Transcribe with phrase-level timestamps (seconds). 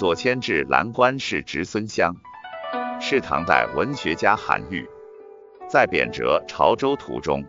[0.00, 2.16] 左迁至蓝关氏侄孙乡，
[3.02, 4.88] 是唐代文学家韩愈。
[5.68, 7.44] 在贬谪潮州途中。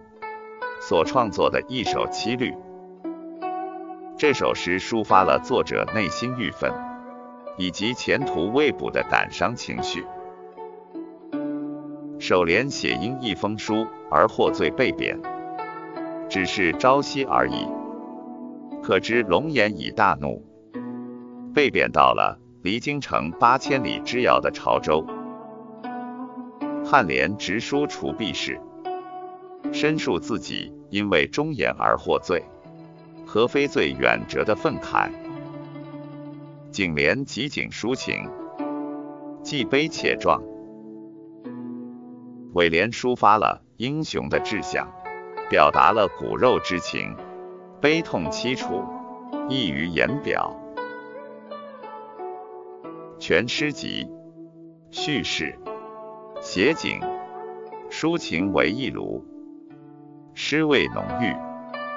[0.82, 2.54] 所创作的一首七律。
[4.18, 6.70] 这首诗抒发了作者内心郁愤。
[7.58, 10.06] 以及前途未卜的感伤情绪。
[12.20, 15.18] 首联写因一封书而获罪被贬，
[16.28, 17.66] 只是朝夕而已，
[18.84, 20.44] 可知龙颜已大怒，
[21.54, 25.04] 被贬到了离京城八千里之遥的潮州。
[26.84, 28.60] 颔联直书除弊事，
[29.72, 32.44] 申述自己因为忠言而获罪。
[33.26, 35.10] 何非罪远折的愤慨，
[36.70, 38.30] 颈联集景抒情，
[39.42, 40.42] 既悲且壮；
[42.54, 44.88] 尾联抒发了英雄的志向，
[45.50, 47.16] 表达了骨肉之情，
[47.80, 48.84] 悲痛凄楚，
[49.48, 50.54] 溢于言表。
[53.32, 54.10] 全诗集
[54.90, 55.58] 叙事
[56.42, 57.00] 写景
[57.90, 59.24] 抒情为一炉，
[60.34, 61.34] 诗味浓郁，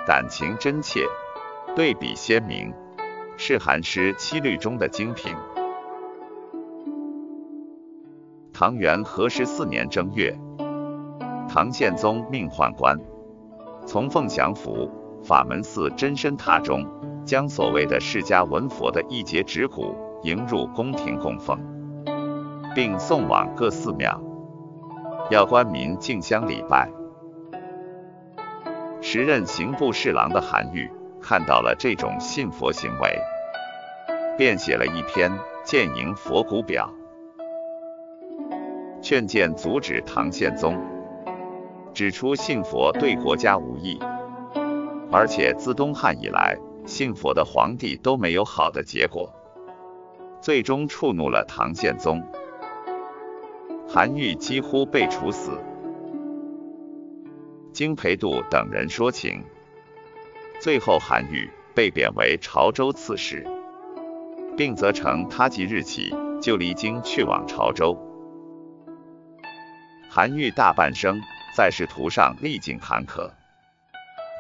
[0.06, 1.00] 感情真切。
[1.74, 2.72] 对比鲜明，
[3.36, 5.34] 是韩诗七律中的精品。
[8.52, 10.38] 唐元和十四年正月，
[11.48, 12.96] 唐宪宗命宦官
[13.84, 14.88] 从凤翔府
[15.24, 16.86] 法门寺真身塔中，
[17.26, 21.58] 将所谓的释迦文佛的一节指骨迎入宫廷供奉，
[22.74, 24.20] 并送往各寺庙，
[25.30, 26.90] 要官民竞相礼拜。
[29.00, 30.90] 时任刑部侍郎的韩愈。
[31.26, 33.18] 看到了这种信佛行为，
[34.36, 35.30] 便写了一篇
[35.64, 36.92] 《谏迎佛骨表》，
[39.00, 40.78] 劝谏阻止唐宪宗，
[41.94, 43.98] 指出信佛对国家无益，
[45.10, 49.32] 而且自东汉以来，信佛的皇帝都没有好的结果，
[50.44, 52.22] 最终触怒了唐宪宗，
[53.88, 55.58] 韩愈几乎被处死。
[57.72, 59.42] 经裴度等人说情。
[60.60, 63.46] 最后，韩愈被贬为潮州刺史，
[64.54, 67.96] 并责成他即日起就离京去往潮州。
[70.10, 71.22] 韩愈大半生
[71.56, 73.30] 在仕途上历尽坎坷，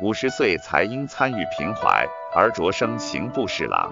[0.02, 3.90] 五十岁才因参与平淮而擢升刑部侍郎，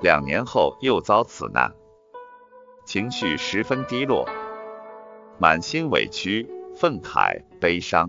[0.00, 1.74] 两年后又遭此难，
[2.86, 4.26] 情绪十分低落，
[5.38, 8.08] 满心委屈、愤慨、悲伤。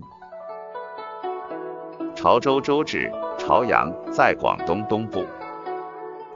[2.16, 5.26] 潮州州治潮阳在广东东部，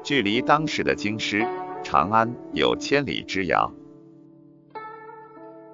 [0.03, 1.47] 距离当时的京师
[1.83, 3.71] 长安有千里之遥。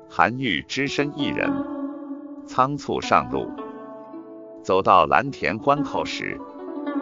[0.08, 1.50] 韩愈只身一人，
[2.46, 3.50] 仓促上路，
[4.62, 6.40] 走到蓝田关口时，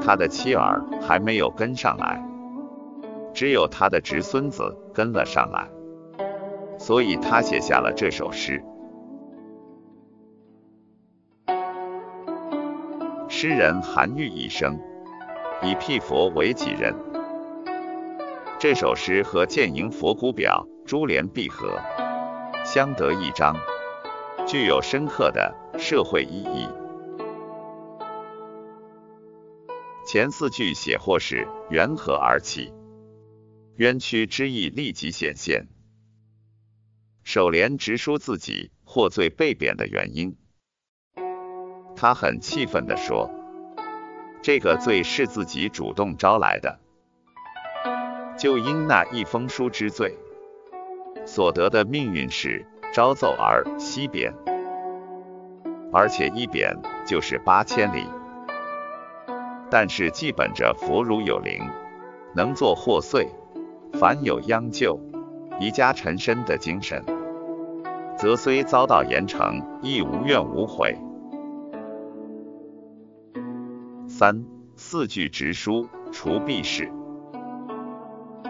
[0.01, 2.23] 他的妻儿还没有跟上来，
[3.33, 5.69] 只有他的侄孙子跟了上来，
[6.77, 8.63] 所以他写下了这首诗。
[13.27, 14.77] 诗人韩愈一生
[15.61, 16.93] 以辟佛为己任，
[18.59, 21.79] 这首诗和《谏迎佛骨表》珠联璧合，
[22.65, 23.55] 相得益彰，
[24.45, 26.67] 具有深刻的社会意义。
[30.05, 32.73] 前四句写或是缘何而起，
[33.79, 35.69] 冤屈之意立即显现。
[37.23, 40.35] 首联直抒自己获罪被贬的原因。
[41.95, 43.31] 他很气愤地说
[44.43, 46.81] ：“这个罪是自己主动招来的，
[48.37, 50.17] 就因那一封书之罪，
[51.25, 54.33] 所得的命运是朝奏而夕贬，
[55.93, 56.75] 而且一贬
[57.07, 58.05] 就是八千里。
[59.71, 61.63] 但是既本着佛如有灵，
[62.35, 63.25] 能作祸祟，
[63.93, 64.99] 凡有殃救，
[65.59, 67.03] 宜家臣身的精神，
[68.17, 70.93] 则虽遭到严惩，亦无怨无悔。”
[74.07, 74.45] 三
[74.75, 76.91] 四句直书除弊事，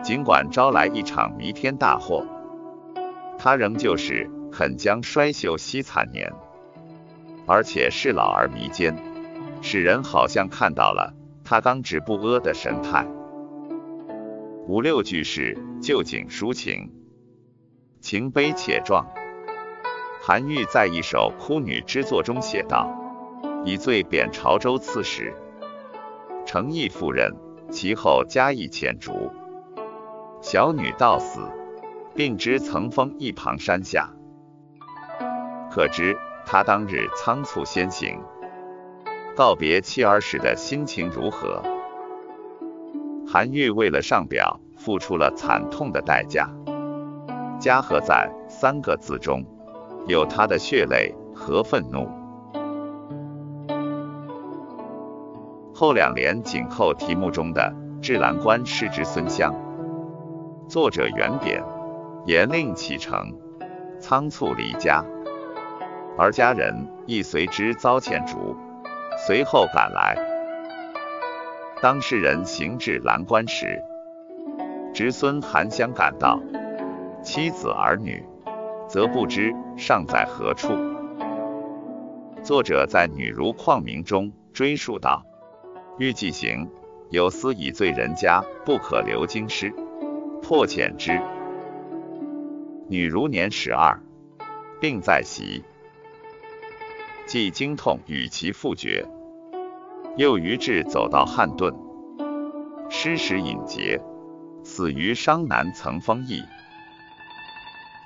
[0.03, 2.25] 尽管招来一场弥天大祸，
[3.37, 6.31] 他仍旧是肯将衰朽惜惨年，
[7.45, 8.95] 而且是老而弥坚，
[9.61, 13.05] 使人好像看到了他刚直不阿的神态。
[14.69, 16.91] 五六句是旧景抒情，
[18.01, 19.07] 情悲且壮。
[20.21, 22.87] 韩愈在一首哭女之作中写道
[23.65, 25.33] ：“以罪贬潮州刺史。”
[26.45, 27.35] 诚意赴任，
[27.71, 29.31] 其后加以遣逐。
[30.39, 31.41] 小女到死，
[32.13, 34.13] 并知曾封一旁山下，
[35.71, 38.19] 可知他当日仓促先行，
[39.35, 41.63] 告别妻儿时的心情如何？
[43.31, 46.49] 韩愈为了上表，付出了惨痛的代价。
[47.59, 49.45] 家和在三个字中，
[50.07, 52.09] 有他的血泪和愤怒。
[55.75, 57.71] 后两联紧扣题目中的
[58.01, 59.53] “至兰关失之孙湘”，
[60.67, 61.63] 作者原贬，
[62.25, 63.37] 严令启程，
[63.99, 65.05] 仓促离家，
[66.17, 66.73] 而家人
[67.05, 68.55] 亦随之遭遣逐，
[69.27, 70.28] 随后赶来。
[71.81, 73.81] 当事人行至兰关时，
[74.93, 76.41] 侄孙韩香赶到，
[77.23, 78.21] 妻子儿女
[78.89, 80.73] 则不知尚在何处。
[82.43, 85.23] 作者在《女如旷明》中追述道
[85.97, 86.69] ：“欲既行，
[87.11, 89.73] 有司以罪人家，不可留京师，
[90.41, 91.17] 破遣之。
[92.89, 94.01] 女如年十二，
[94.81, 95.63] 病在席，
[97.25, 99.07] 既经痛与其父绝。”
[100.17, 101.73] 又于至走到汉顿，
[102.89, 104.01] 失时隐节，
[104.63, 106.43] 死于商南曾封邑。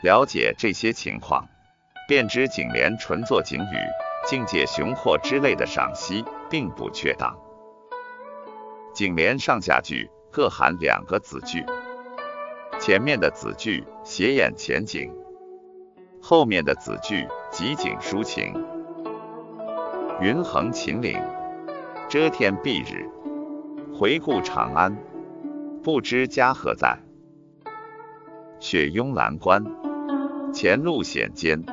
[0.03, 1.47] 了解这些情况，
[2.07, 3.77] 便知景联纯作景语、
[4.27, 7.35] 境界雄阔之类的赏析并不确当。
[8.93, 11.65] 景联上下句各含两个子句，
[12.79, 15.11] 前面的子句斜眼前景，
[16.21, 18.53] 后面的子句集景抒情。
[20.21, 21.19] 云横秦岭。
[22.13, 23.09] 遮天蔽日，
[23.91, 24.95] 回顾长安，
[25.81, 26.99] 不知家何在。
[28.59, 29.65] 雪拥蓝关，
[30.53, 31.63] 前路险艰，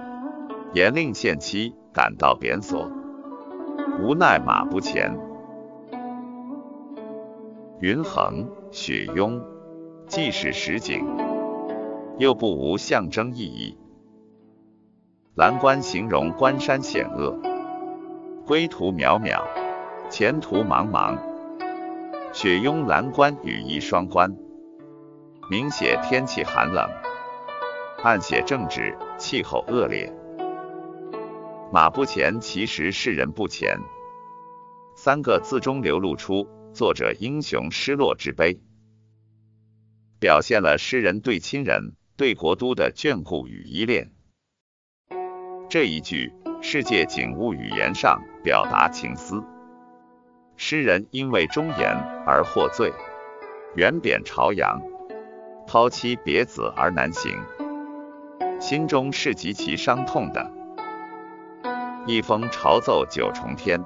[0.72, 2.90] 严令限期赶到贬所，
[4.00, 5.14] 无奈马不前。
[7.80, 9.44] 云横雪拥，
[10.06, 11.04] 既是实景，
[12.16, 13.76] 又不无象征意义。
[15.34, 17.38] 蓝关形容关山险恶，
[18.46, 19.42] 归途渺渺。
[20.10, 21.16] 前途茫茫，
[22.32, 24.36] 雪拥蓝关，羽翼双关，
[25.48, 26.90] 明写天气寒冷，
[28.02, 30.12] 暗写政治气候恶劣。
[31.72, 33.78] 马不前其实是人不前，
[34.96, 38.58] 三个字中流露出作者英雄失落之悲，
[40.18, 44.10] 表现了诗人对亲人、对国都的眷顾与依恋。
[45.68, 49.44] 这一句是借景物语言上表达情思。
[50.62, 51.96] 诗人因为忠言
[52.26, 52.92] 而获罪，
[53.76, 54.78] 远贬朝阳，
[55.66, 57.34] 抛妻别子而南行，
[58.60, 60.52] 心中是极其伤痛的。
[62.06, 63.82] 一封朝奏九重天，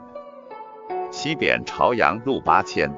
[1.13, 2.91] 西贬朝阳路八千，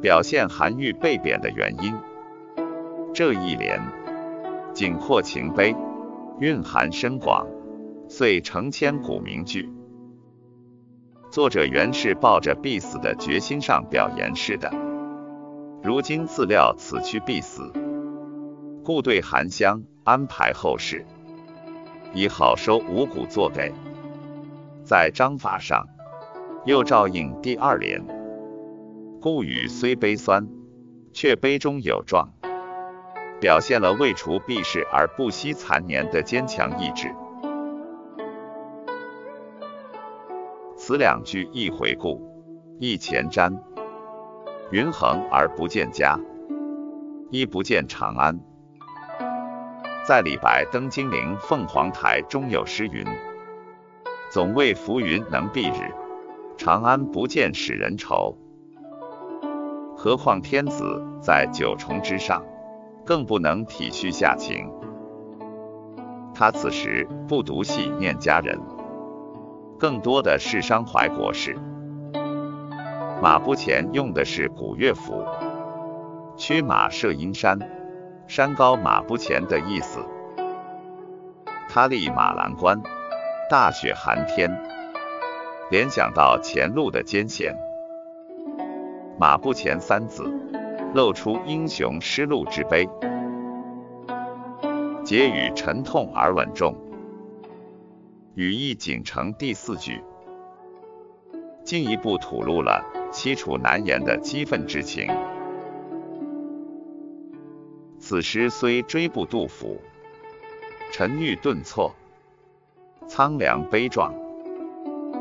[0.00, 1.94] 表现韩愈被贬的原因。
[3.12, 3.78] 这一联
[4.72, 5.76] 景阔情悲，
[6.40, 7.46] 蕴含深广，
[8.08, 9.70] 遂成千古名句。
[11.36, 14.72] 作者原是抱着必死的决心上表言事的，
[15.82, 17.70] 如今自料此去必死，
[18.82, 21.04] 故对韩湘安排后事，
[22.14, 23.70] 以好收五谷作给。
[24.82, 25.86] 在章法上。
[26.64, 28.02] 又照应第二联，
[29.20, 30.48] 故语虽悲酸，
[31.12, 32.30] 却悲中有壮，
[33.40, 37.14] 表现了为除避世而不惜残年的坚强意志。
[40.86, 42.22] 此两句一回顾，
[42.78, 43.58] 一前瞻。
[44.70, 46.16] 云横而不见家，
[47.32, 48.38] 一不见长安。
[50.06, 53.04] 在李白《登金陵凤凰台》中有诗云
[54.30, 55.92] ：“总谓浮云能蔽日，
[56.56, 58.38] 长安不见使人愁。”
[59.98, 62.44] 何况天子在九重之上，
[63.04, 64.70] 更不能体恤下情。
[66.32, 68.56] 他此时不独系念家人。
[69.78, 71.56] 更多的是伤怀国事。
[73.22, 75.24] 马不前用的是古乐府，
[76.36, 77.58] 驱马射阴山，
[78.26, 80.00] 山高马不前的意思。
[81.68, 82.80] 他立马栏关，
[83.50, 84.50] 大雪寒天，
[85.70, 87.54] 联想到前路的艰险。
[89.18, 90.24] 马不前三字，
[90.94, 92.88] 露出英雄失路之悲。
[95.04, 96.74] 结语沉痛而稳重。
[98.36, 100.04] 语意仅成第四句，
[101.64, 105.08] 进一步吐露了凄楚难言的激愤之情。
[107.98, 109.80] 此诗虽追不杜甫，
[110.92, 111.94] 沉郁顿挫，
[113.08, 114.12] 苍凉悲壮，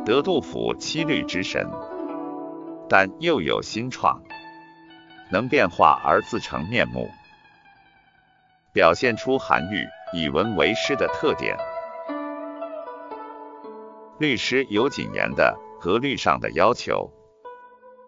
[0.03, 1.65] 得杜甫七律之神，
[2.89, 4.21] 但又有新创，
[5.31, 7.07] 能变化而自成面目，
[8.73, 11.57] 表现出韩愈以文为诗的特点。
[14.17, 17.11] 律师有谨严的格律上的要求，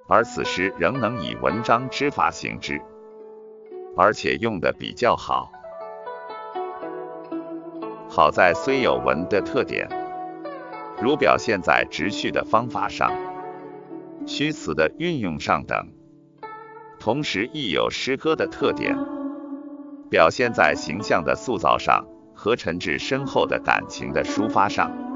[0.07, 2.81] 而此诗仍能以文章之法行之，
[3.97, 5.51] 而且用的比较好。
[8.07, 9.89] 好在虽有文的特点，
[11.01, 13.11] 如表现在直叙的方法上、
[14.25, 15.89] 虚词的运用上等，
[17.01, 18.97] 同时亦有诗歌的特点，
[20.09, 25.06] 表现在形象的塑造上和陈志深厚的感情的抒发上。